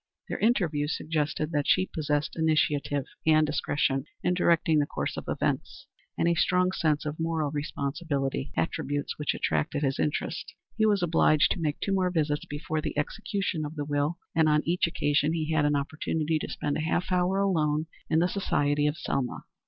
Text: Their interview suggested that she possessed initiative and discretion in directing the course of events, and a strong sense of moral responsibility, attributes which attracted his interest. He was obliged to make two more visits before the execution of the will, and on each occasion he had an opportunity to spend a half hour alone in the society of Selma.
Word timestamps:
Their 0.29 0.39
interview 0.39 0.87
suggested 0.87 1.51
that 1.51 1.67
she 1.67 1.85
possessed 1.85 2.35
initiative 2.35 3.05
and 3.27 3.45
discretion 3.45 4.05
in 4.23 4.33
directing 4.33 4.79
the 4.79 4.87
course 4.87 5.15
of 5.15 5.25
events, 5.27 5.85
and 6.17 6.27
a 6.27 6.33
strong 6.33 6.71
sense 6.71 7.05
of 7.05 7.19
moral 7.19 7.51
responsibility, 7.51 8.51
attributes 8.57 9.19
which 9.19 9.35
attracted 9.35 9.83
his 9.83 9.99
interest. 9.99 10.55
He 10.75 10.87
was 10.87 11.03
obliged 11.03 11.51
to 11.51 11.59
make 11.61 11.79
two 11.81 11.93
more 11.93 12.09
visits 12.09 12.45
before 12.47 12.81
the 12.81 12.97
execution 12.97 13.63
of 13.63 13.75
the 13.75 13.85
will, 13.85 14.17
and 14.33 14.49
on 14.49 14.63
each 14.65 14.87
occasion 14.87 15.33
he 15.33 15.53
had 15.53 15.65
an 15.65 15.75
opportunity 15.75 16.39
to 16.39 16.49
spend 16.49 16.77
a 16.77 16.81
half 16.81 17.11
hour 17.11 17.37
alone 17.39 17.85
in 18.09 18.17
the 18.17 18.27
society 18.27 18.87
of 18.87 18.97
Selma. 18.97 19.41